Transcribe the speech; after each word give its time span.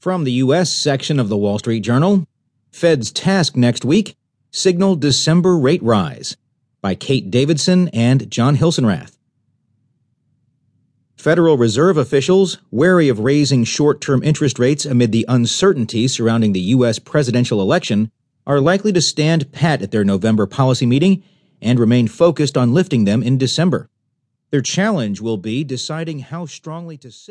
From 0.00 0.24
the 0.24 0.32
U.S. 0.32 0.70
section 0.72 1.20
of 1.20 1.28
the 1.28 1.36
Wall 1.36 1.58
Street 1.58 1.80
Journal, 1.80 2.26
Fed's 2.70 3.12
task 3.12 3.54
next 3.54 3.84
week 3.84 4.16
signal 4.50 4.96
December 4.96 5.58
rate 5.58 5.82
rise 5.82 6.38
by 6.80 6.94
Kate 6.94 7.30
Davidson 7.30 7.88
and 7.88 8.30
Jon 8.30 8.56
Hilsenrath. 8.56 9.18
Federal 11.18 11.58
Reserve 11.58 11.98
officials, 11.98 12.56
wary 12.70 13.10
of 13.10 13.18
raising 13.18 13.62
short 13.62 14.00
term 14.00 14.22
interest 14.22 14.58
rates 14.58 14.86
amid 14.86 15.12
the 15.12 15.26
uncertainty 15.28 16.08
surrounding 16.08 16.54
the 16.54 16.60
U.S. 16.60 16.98
presidential 16.98 17.60
election, 17.60 18.10
are 18.46 18.58
likely 18.58 18.94
to 18.94 19.02
stand 19.02 19.52
pat 19.52 19.82
at 19.82 19.90
their 19.90 20.02
November 20.02 20.46
policy 20.46 20.86
meeting 20.86 21.22
and 21.60 21.78
remain 21.78 22.08
focused 22.08 22.56
on 22.56 22.72
lifting 22.72 23.04
them 23.04 23.22
in 23.22 23.36
December. 23.36 23.90
Their 24.50 24.62
challenge 24.62 25.20
will 25.20 25.36
be 25.36 25.62
deciding 25.62 26.20
how 26.20 26.46
strongly 26.46 26.96
to 26.96 27.10
signal. 27.10 27.28